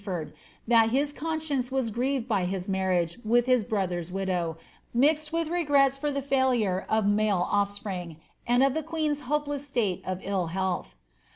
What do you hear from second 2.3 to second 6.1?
his marriage with his brother^s widow, mixed with rcffrcta for